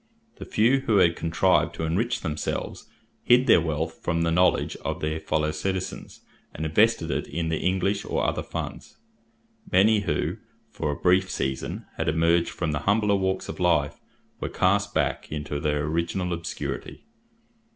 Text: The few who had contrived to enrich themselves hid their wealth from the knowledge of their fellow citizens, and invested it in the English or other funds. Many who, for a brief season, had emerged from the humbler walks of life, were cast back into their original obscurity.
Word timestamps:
The 0.37 0.45
few 0.45 0.79
who 0.87 0.97
had 0.97 1.15
contrived 1.15 1.75
to 1.75 1.83
enrich 1.83 2.21
themselves 2.21 2.89
hid 3.23 3.45
their 3.45 3.61
wealth 3.61 3.99
from 4.01 4.23
the 4.23 4.31
knowledge 4.31 4.75
of 4.77 4.99
their 4.99 5.19
fellow 5.19 5.51
citizens, 5.51 6.21
and 6.55 6.65
invested 6.65 7.11
it 7.11 7.27
in 7.27 7.49
the 7.49 7.59
English 7.59 8.03
or 8.03 8.25
other 8.25 8.41
funds. 8.41 8.97
Many 9.71 9.99
who, 9.99 10.37
for 10.71 10.89
a 10.89 10.95
brief 10.99 11.29
season, 11.29 11.85
had 11.97 12.09
emerged 12.09 12.49
from 12.49 12.71
the 12.71 12.79
humbler 12.89 13.15
walks 13.15 13.47
of 13.47 13.59
life, 13.59 13.99
were 14.39 14.49
cast 14.49 14.91
back 14.95 15.31
into 15.31 15.59
their 15.59 15.83
original 15.83 16.33
obscurity. 16.33 17.03